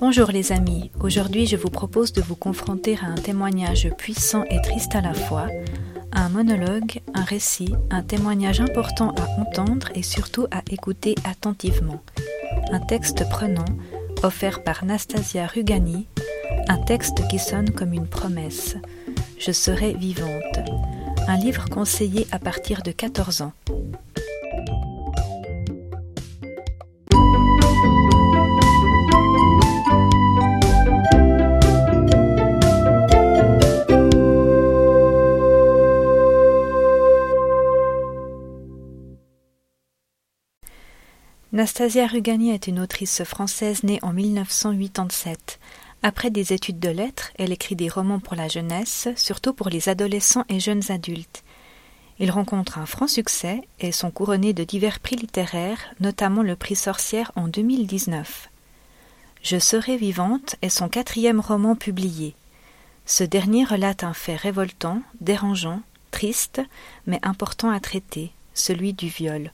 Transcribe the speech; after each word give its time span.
Bonjour 0.00 0.30
les 0.30 0.52
amis, 0.52 0.92
aujourd'hui 1.00 1.46
je 1.46 1.56
vous 1.56 1.70
propose 1.70 2.12
de 2.12 2.22
vous 2.22 2.36
confronter 2.36 2.96
à 3.02 3.06
un 3.06 3.16
témoignage 3.16 3.90
puissant 3.98 4.44
et 4.48 4.62
triste 4.62 4.94
à 4.94 5.00
la 5.00 5.12
fois, 5.12 5.48
un 6.12 6.28
monologue, 6.28 7.00
un 7.14 7.24
récit, 7.24 7.74
un 7.90 8.02
témoignage 8.02 8.60
important 8.60 9.12
à 9.16 9.40
entendre 9.40 9.88
et 9.96 10.04
surtout 10.04 10.46
à 10.52 10.62
écouter 10.70 11.16
attentivement. 11.24 12.00
Un 12.70 12.78
texte 12.78 13.28
prenant, 13.28 13.64
offert 14.22 14.62
par 14.62 14.84
Nastasia 14.84 15.48
Rugani, 15.48 16.06
un 16.68 16.78
texte 16.78 17.26
qui 17.26 17.40
sonne 17.40 17.70
comme 17.70 17.92
une 17.92 18.06
promesse. 18.06 18.76
Je 19.36 19.50
serai 19.50 19.94
vivante. 19.94 20.60
Un 21.26 21.38
livre 21.38 21.68
conseillé 21.68 22.28
à 22.30 22.38
partir 22.38 22.82
de 22.82 22.92
14 22.92 23.42
ans. 23.42 23.52
Nastasia 41.58 42.06
Rugani 42.06 42.52
est 42.52 42.68
une 42.68 42.78
autrice 42.78 43.24
française 43.24 43.82
née 43.82 43.98
en 44.02 44.12
1987. 44.12 45.58
Après 46.04 46.30
des 46.30 46.52
études 46.52 46.78
de 46.78 46.88
lettres, 46.88 47.32
elle 47.36 47.50
écrit 47.50 47.74
des 47.74 47.88
romans 47.88 48.20
pour 48.20 48.36
la 48.36 48.46
jeunesse, 48.46 49.08
surtout 49.16 49.52
pour 49.52 49.68
les 49.68 49.88
adolescents 49.88 50.44
et 50.48 50.60
jeunes 50.60 50.84
adultes. 50.90 51.42
Ils 52.20 52.30
rencontrent 52.30 52.78
un 52.78 52.86
franc 52.86 53.08
succès 53.08 53.62
et 53.80 53.90
sont 53.90 54.12
couronnés 54.12 54.52
de 54.52 54.62
divers 54.62 55.00
prix 55.00 55.16
littéraires, 55.16 55.80
notamment 55.98 56.44
le 56.44 56.54
prix 56.54 56.76
Sorcière 56.76 57.32
en 57.34 57.48
2019. 57.48 58.50
Je 59.42 59.58
serai 59.58 59.96
vivante 59.96 60.54
est 60.62 60.68
son 60.68 60.88
quatrième 60.88 61.40
roman 61.40 61.74
publié. 61.74 62.36
Ce 63.04 63.24
dernier 63.24 63.64
relate 63.64 64.04
un 64.04 64.14
fait 64.14 64.36
révoltant, 64.36 65.02
dérangeant, 65.20 65.80
triste, 66.12 66.62
mais 67.08 67.18
important 67.24 67.70
à 67.70 67.80
traiter, 67.80 68.30
celui 68.54 68.92
du 68.92 69.08
viol 69.08 69.50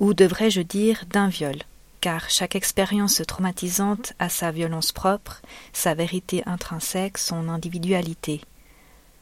ou 0.00 0.14
devrais-je 0.14 0.62
dire 0.62 1.04
d'un 1.10 1.28
viol, 1.28 1.56
car 2.00 2.30
chaque 2.30 2.56
expérience 2.56 3.22
traumatisante 3.26 4.14
a 4.18 4.30
sa 4.30 4.50
violence 4.50 4.92
propre, 4.92 5.42
sa 5.74 5.94
vérité 5.94 6.42
intrinsèque, 6.46 7.18
son 7.18 7.50
individualité. 7.50 8.40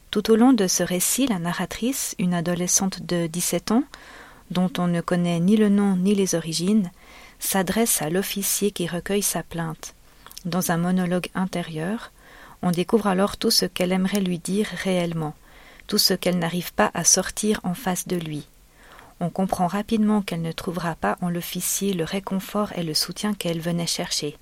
Tout 0.09 0.31
au 0.31 0.35
long 0.37 0.53
de 0.53 0.67
ce 0.67 0.81
récit, 0.81 1.27
la 1.27 1.37
narratrice, 1.37 2.15
une 2.17 2.33
adolescente 2.33 3.03
de 3.03 3.27
17 3.27 3.71
ans, 3.71 3.83
dont 4.51 4.71
on 4.77 4.87
ne 4.87 5.01
connaît 5.01 5.41
ni 5.41 5.57
le 5.57 5.67
nom 5.67 5.97
ni 5.97 6.15
les 6.15 6.33
origines, 6.33 6.89
s'adresse 7.39 8.01
à 8.01 8.09
l'officier 8.09 8.71
qui 8.71 8.87
recueille 8.87 9.21
sa 9.21 9.43
plainte. 9.43 9.93
Dans 10.45 10.71
un 10.71 10.77
monologue 10.77 11.27
intérieur, 11.35 12.11
on 12.61 12.71
découvre 12.71 13.07
alors 13.07 13.35
tout 13.35 13.51
ce 13.51 13.65
qu'elle 13.65 13.91
aimerait 13.91 14.21
lui 14.21 14.39
dire 14.39 14.67
réellement, 14.83 15.35
tout 15.87 15.97
ce 15.97 16.13
qu'elle 16.13 16.39
n'arrive 16.39 16.73
pas 16.73 16.89
à 16.93 17.03
sortir 17.03 17.59
en 17.63 17.73
face 17.73 18.07
de 18.07 18.15
lui 18.15 18.47
on 19.19 19.29
comprend 19.29 19.67
rapidement 19.67 20.21
qu'elle 20.21 20.41
ne 20.41 20.51
trouvera 20.51 20.95
pas 20.95 21.17
en 21.21 21.29
l'officier 21.29 21.93
le 21.93 22.03
réconfort 22.03 22.71
et 22.75 22.83
le 22.83 22.93
soutien 22.93 23.33
qu'elle 23.33 23.59
venait 23.59 23.87
chercher. 23.87 24.37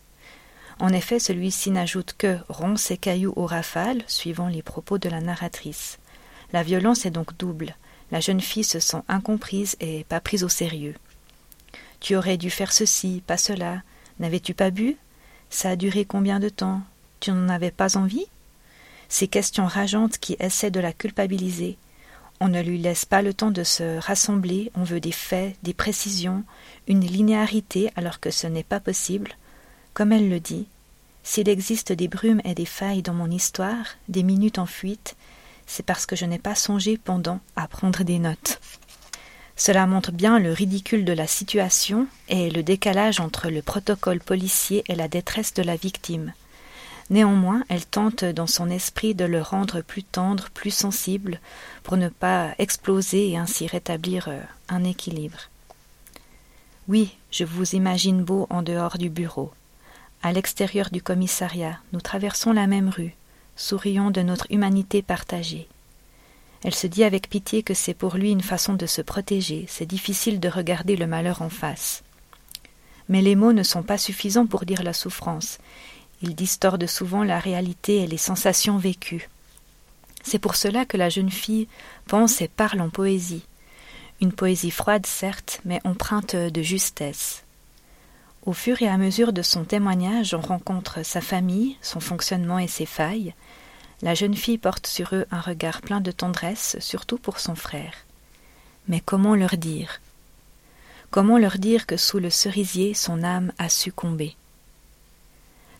En 0.79 0.89
effet, 0.89 1.19
celui-ci 1.19 1.71
n'ajoute 1.71 2.13
que 2.17 2.37
rompt 2.49 2.77
ses 2.77 2.97
cailloux 2.97 3.33
aux 3.35 3.47
rafales, 3.47 4.03
suivant 4.07 4.47
les 4.47 4.61
propos 4.61 4.99
de 4.99 5.09
la 5.09 5.21
narratrice. 5.21 5.97
La 6.53 6.61
violence 6.61 7.05
est 7.05 7.11
donc 7.11 7.35
double. 7.37 7.75
La 8.11 8.19
jeune 8.19 8.41
fille 8.41 8.63
se 8.63 8.79
sent 8.79 9.01
incomprise 9.07 9.75
et 9.79 10.03
pas 10.03 10.19
prise 10.19 10.43
au 10.43 10.49
sérieux. 10.49 10.95
Tu 11.99 12.15
aurais 12.15 12.37
dû 12.37 12.51
faire 12.51 12.71
ceci, 12.71 13.23
pas 13.25 13.37
cela. 13.37 13.81
N'avais-tu 14.19 14.53
pas 14.53 14.69
bu? 14.69 14.97
Ça 15.49 15.71
a 15.71 15.75
duré 15.75 16.05
combien 16.05 16.39
de 16.39 16.49
temps? 16.49 16.81
Tu 17.19 17.31
n'en 17.31 17.49
avais 17.49 17.71
pas 17.71 17.97
envie? 17.97 18.27
Ces 19.09 19.27
questions 19.27 19.65
rageantes 19.65 20.19
qui 20.19 20.35
essaient 20.39 20.71
de 20.71 20.79
la 20.79 20.93
culpabiliser, 20.93 21.77
on 22.39 22.49
ne 22.49 22.61
lui 22.61 22.77
laisse 22.77 23.05
pas 23.05 23.21
le 23.21 23.33
temps 23.33 23.51
de 23.51 23.63
se 23.63 23.97
rassembler, 23.99 24.71
on 24.75 24.83
veut 24.83 24.99
des 24.99 25.11
faits, 25.11 25.55
des 25.63 25.73
précisions, 25.73 26.43
une 26.87 27.01
linéarité 27.01 27.91
alors 27.95 28.19
que 28.19 28.31
ce 28.31 28.47
n'est 28.47 28.63
pas 28.63 28.79
possible. 28.79 29.31
Comme 29.93 30.11
elle 30.11 30.29
le 30.29 30.39
dit, 30.39 30.67
s'il 31.23 31.49
existe 31.49 31.91
des 31.91 32.07
brumes 32.07 32.41
et 32.45 32.53
des 32.53 32.65
failles 32.65 33.01
dans 33.01 33.13
mon 33.13 33.29
histoire, 33.29 33.95
des 34.07 34.23
minutes 34.23 34.59
en 34.59 34.65
fuite, 34.65 35.15
c'est 35.65 35.85
parce 35.85 36.05
que 36.05 36.15
je 36.15 36.25
n'ai 36.25 36.39
pas 36.39 36.55
songé 36.55 36.97
pendant 36.97 37.39
à 37.55 37.67
prendre 37.67 38.03
des 38.03 38.19
notes. 38.19 38.59
Cela 39.55 39.87
montre 39.87 40.11
bien 40.11 40.37
le 40.37 40.53
ridicule 40.53 41.03
de 41.03 41.13
la 41.13 41.25
situation 41.25 42.07
et 42.29 42.51
le 42.51 42.61
décalage 42.61 43.19
entre 43.19 43.49
le 43.49 43.63
protocole 43.63 44.19
policier 44.19 44.83
et 44.87 44.95
la 44.95 45.07
détresse 45.07 45.53
de 45.55 45.63
la 45.63 45.75
victime. 45.75 46.31
Néanmoins, 47.09 47.63
elle 47.69 47.85
tente 47.85 48.25
dans 48.25 48.47
son 48.47 48.69
esprit 48.69 49.15
de 49.15 49.23
le 49.23 49.41
rendre 49.41 49.81
plus 49.81 50.03
tendre, 50.03 50.49
plus 50.53 50.71
sensible, 50.71 51.39
pour 51.83 51.95
ne 51.95 52.09
pas 52.09 52.53
exploser 52.57 53.29
et 53.29 53.37
ainsi 53.37 53.65
rétablir 53.65 54.27
euh, 54.27 54.41
un 54.67 54.83
équilibre. 54.83 55.49
Oui, 56.89 57.15
je 57.31 57.45
vous 57.45 57.75
imagine 57.75 58.23
beau 58.23 58.47
en 58.49 58.61
dehors 58.61 58.97
du 58.97 59.09
bureau. 59.09 59.53
À 60.21 60.33
l'extérieur 60.33 60.89
du 60.89 61.01
commissariat, 61.01 61.79
nous 61.93 62.01
traversons 62.01 62.51
la 62.51 62.67
même 62.67 62.89
rue, 62.89 63.15
sourions 63.55 64.11
de 64.11 64.21
notre 64.21 64.47
humanité 64.49 65.01
partagée. 65.01 65.67
Elle 66.63 66.75
se 66.75 66.87
dit 66.87 67.03
avec 67.03 67.29
pitié 67.29 67.63
que 67.63 67.73
c'est 67.73 67.93
pour 67.93 68.15
lui 68.15 68.31
une 68.31 68.41
façon 68.41 68.73
de 68.73 68.85
se 68.85 69.01
protéger, 69.01 69.65
c'est 69.69 69.85
difficile 69.85 70.39
de 70.39 70.49
regarder 70.49 70.97
le 70.97 71.07
malheur 71.07 71.41
en 71.41 71.49
face. 71.49 72.03
Mais 73.09 73.21
les 73.21 73.35
mots 73.35 73.53
ne 73.53 73.63
sont 73.63 73.83
pas 73.83 73.97
suffisants 73.97 74.47
pour 74.47 74.65
dire 74.65 74.83
la 74.83 74.93
souffrance, 74.93 75.59
ils 76.21 76.35
distordent 76.35 76.87
souvent 76.87 77.23
la 77.23 77.39
réalité 77.39 77.97
et 77.97 78.07
les 78.07 78.17
sensations 78.17 78.77
vécues. 78.77 79.29
C'est 80.23 80.39
pour 80.39 80.55
cela 80.55 80.85
que 80.85 80.97
la 80.97 81.09
jeune 81.09 81.31
fille 81.31 81.67
pense 82.07 82.41
et 82.41 82.47
parle 82.47 82.81
en 82.81 82.89
poésie. 82.89 83.45
Une 84.19 84.33
poésie 84.33 84.71
froide, 84.71 85.05
certes, 85.05 85.61
mais 85.63 85.79
empreinte 85.83 86.35
de 86.35 86.61
justesse. 86.61 87.43
Au 88.45 88.53
fur 88.53 88.81
et 88.81 88.87
à 88.87 88.97
mesure 88.97 89.33
de 89.33 89.41
son 89.41 89.63
témoignage, 89.63 90.33
on 90.33 90.41
rencontre 90.41 91.03
sa 91.03 91.21
famille, 91.21 91.77
son 91.81 91.99
fonctionnement 91.99 92.59
et 92.59 92.67
ses 92.67 92.85
failles. 92.85 93.33
La 94.01 94.15
jeune 94.15 94.35
fille 94.35 94.57
porte 94.57 94.87
sur 94.87 95.13
eux 95.13 95.25
un 95.31 95.41
regard 95.41 95.81
plein 95.81 96.01
de 96.01 96.11
tendresse, 96.11 96.77
surtout 96.79 97.17
pour 97.17 97.39
son 97.39 97.55
frère. 97.55 97.93
Mais 98.87 99.01
comment 99.01 99.35
leur 99.35 99.57
dire? 99.57 100.01
Comment 101.11 101.37
leur 101.37 101.57
dire 101.57 101.85
que 101.85 101.97
sous 101.97 102.19
le 102.19 102.29
cerisier 102.29 102.93
son 102.93 103.23
âme 103.23 103.51
a 103.57 103.69
succombé? 103.69 104.35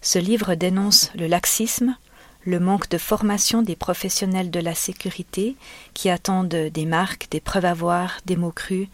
Ce 0.01 0.19
livre 0.19 0.55
dénonce 0.55 1.11
le 1.15 1.27
laxisme, 1.27 1.95
le 2.45 2.59
manque 2.59 2.89
de 2.89 2.97
formation 2.97 3.61
des 3.61 3.75
professionnels 3.75 4.51
de 4.51 4.59
la 4.59 4.73
sécurité 4.73 5.55
qui 5.93 6.09
attendent 6.09 6.47
des 6.47 6.85
marques, 6.85 7.27
des 7.29 7.41
preuves 7.41 7.65
à 7.65 7.73
voir, 7.73 8.19
des 8.25 8.37
mots 8.37 8.51
crus, 8.51 8.87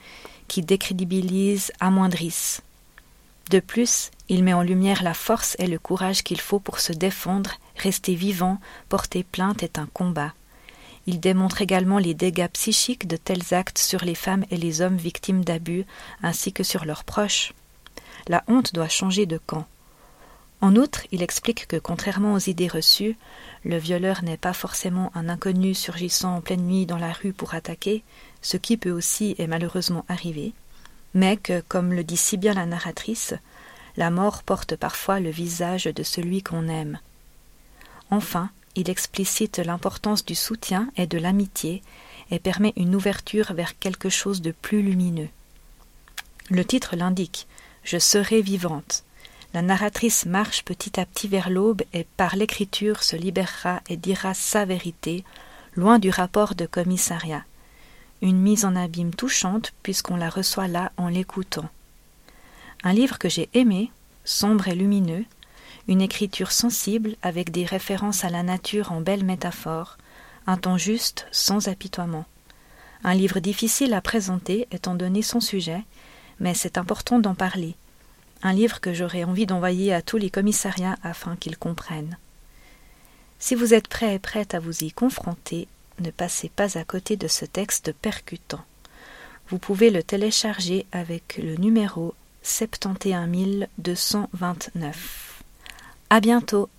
qui 0.47 0.61
décrédibilisent, 0.63 1.71
amoindrissent. 1.79 2.61
De 3.51 3.59
plus, 3.59 4.09
il 4.29 4.43
met 4.43 4.53
en 4.53 4.63
lumière 4.63 5.03
la 5.03 5.13
force 5.13 5.55
et 5.59 5.67
le 5.67 5.77
courage 5.77 6.23
qu'il 6.23 6.39
faut 6.39 6.59
pour 6.59 6.79
se 6.79 6.93
défendre, 6.93 7.51
rester 7.77 8.15
vivant, 8.15 8.59
porter 8.89 9.23
plainte 9.23 9.61
est 9.63 9.77
un 9.77 9.87
combat. 9.93 10.33
Il 11.05 11.19
démontre 11.19 11.61
également 11.61 11.99
les 11.99 12.13
dégâts 12.13 12.47
psychiques 12.47 13.07
de 13.07 13.17
tels 13.17 13.53
actes 13.53 13.77
sur 13.77 14.05
les 14.05 14.15
femmes 14.15 14.45
et 14.49 14.57
les 14.57 14.81
hommes 14.81 14.97
victimes 14.97 15.43
d'abus, 15.43 15.85
ainsi 16.23 16.53
que 16.53 16.63
sur 16.63 16.85
leurs 16.85 17.03
proches. 17.03 17.53
La 18.27 18.43
honte 18.47 18.73
doit 18.73 18.87
changer 18.87 19.25
de 19.25 19.37
camp. 19.37 19.67
En 20.63 20.77
outre, 20.77 21.01
il 21.11 21.21
explique 21.21 21.67
que 21.67 21.75
contrairement 21.75 22.35
aux 22.35 22.39
idées 22.39 22.69
reçues, 22.69 23.17
le 23.65 23.75
violeur 23.75 24.23
n'est 24.23 24.37
pas 24.37 24.53
forcément 24.53 25.11
un 25.13 25.27
inconnu 25.27 25.73
surgissant 25.73 26.37
en 26.37 26.39
pleine 26.39 26.65
nuit 26.65 26.85
dans 26.85 26.97
la 26.97 27.11
rue 27.11 27.33
pour 27.33 27.53
attaquer, 27.53 28.01
ce 28.41 28.55
qui 28.55 28.77
peut 28.77 28.89
aussi 28.89 29.35
et 29.39 29.45
malheureusement 29.45 30.05
arriver, 30.07 30.53
mais 31.13 31.35
que, 31.35 31.59
comme 31.67 31.91
le 31.91 32.05
dit 32.05 32.15
si 32.15 32.37
bien 32.37 32.53
la 32.53 32.65
narratrice, 32.65 33.33
la 33.97 34.09
mort 34.09 34.41
porte 34.43 34.77
parfois 34.77 35.19
le 35.19 35.31
visage 35.31 35.83
de 35.83 36.01
celui 36.01 36.41
qu'on 36.41 36.69
aime. 36.69 36.97
Enfin, 38.09 38.49
il 38.75 38.89
explicite 38.89 39.57
l'importance 39.57 40.23
du 40.23 40.33
soutien 40.33 40.89
et 40.95 41.07
de 41.07 41.17
l'amitié 41.17 41.83
et 42.31 42.39
permet 42.39 42.71
une 42.77 42.95
ouverture 42.95 43.51
vers 43.51 43.77
quelque 43.79 44.07
chose 44.07 44.41
de 44.41 44.51
plus 44.51 44.81
lumineux. 44.81 45.29
Le 46.49 46.63
titre 46.63 46.95
l'indique 46.95 47.49
Je 47.83 47.97
serai 47.97 48.41
vivante. 48.41 49.03
La 49.53 49.61
narratrice 49.61 50.25
marche 50.25 50.65
petit 50.65 50.99
à 50.99 51.05
petit 51.05 51.27
vers 51.27 51.51
l'aube 51.51 51.83
et 51.93 52.07
par 52.17 52.35
l'écriture 52.35 53.03
se 53.03 53.15
libérera 53.15 53.81
et 53.87 53.97
dira 53.97 54.33
sa 54.33 54.65
vérité, 54.65 55.23
loin 55.75 55.99
du 55.99 56.09
rapport 56.09 56.55
de 56.55 56.65
commissariat. 56.65 57.45
Une 58.23 58.39
mise 58.39 58.65
en 58.65 58.75
abîme 58.75 59.13
touchante 59.13 59.71
puisqu'on 59.83 60.15
la 60.15 60.29
reçoit 60.29 60.67
là 60.67 60.91
en 60.97 61.07
l'écoutant. 61.07 61.69
Un 62.83 62.93
livre 62.93 63.19
que 63.19 63.29
j'ai 63.29 63.47
aimé, 63.53 63.91
sombre 64.25 64.69
et 64.69 64.75
lumineux, 64.75 65.25
une 65.87 66.01
écriture 66.01 66.51
sensible 66.51 67.15
avec 67.21 67.51
des 67.51 67.65
références 67.65 68.23
à 68.23 68.31
la 68.31 68.41
nature 68.41 68.91
en 68.91 69.01
belles 69.01 69.25
métaphores, 69.25 69.99
un 70.47 70.57
ton 70.57 70.77
juste 70.77 71.27
sans 71.31 71.67
apitoiement. 71.67 72.25
Un 73.03 73.13
livre 73.13 73.39
difficile 73.39 73.93
à 73.93 74.01
présenter 74.01 74.67
étant 74.71 74.95
donné 74.95 75.21
son 75.21 75.41
sujet, 75.41 75.83
mais 76.39 76.55
c'est 76.55 76.79
important 76.79 77.19
d'en 77.19 77.35
parler 77.35 77.75
un 78.43 78.53
livre 78.53 78.79
que 78.81 78.93
j'aurais 78.93 79.23
envie 79.23 79.47
d'envoyer 79.47 79.93
à 79.93 80.01
tous 80.01 80.17
les 80.17 80.29
commissariats 80.29 80.97
afin 81.01 81.37
qu'ils 81.37 81.57
comprennent. 81.57 82.17
Si 83.39 83.55
vous 83.55 83.73
êtes 83.73 83.87
prêt 83.87 84.15
et 84.15 84.19
prête 84.19 84.53
à 84.53 84.59
vous 84.59 84.83
y 84.83 84.91
confronter, 84.91 85.69
ne 85.99 86.11
passez 86.11 86.49
pas 86.49 86.77
à 86.77 86.83
côté 86.83 87.15
de 87.17 87.27
ce 87.27 87.45
texte 87.45 87.91
percutant. 87.93 88.63
Vous 89.49 89.57
pouvez 89.57 89.89
le 89.89 90.03
télécharger 90.03 90.85
avec 90.91 91.39
le 91.41 91.55
numéro 91.55 92.13
71229. 92.43 95.43
À 96.09 96.19
bientôt! 96.19 96.69